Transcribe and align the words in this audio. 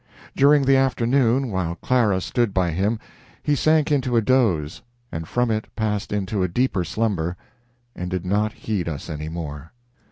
During 0.35 0.63
the 0.65 0.75
afternoon, 0.77 1.51
while 1.51 1.75
Clara 1.75 2.21
stood 2.21 2.55
by 2.55 2.71
him, 2.71 2.97
he 3.43 3.53
sank 3.53 3.91
into 3.91 4.15
a 4.17 4.21
doze, 4.21 4.81
and 5.11 5.27
from 5.27 5.51
it 5.51 5.67
passed 5.75 6.11
into 6.11 6.41
a 6.41 6.47
deeper 6.47 6.83
slumber 6.83 7.37
and 7.95 8.09
did 8.09 8.25
not 8.25 8.51
heed 8.51 8.89
us 8.89 9.11
any 9.11 9.29
more. 9.29 9.73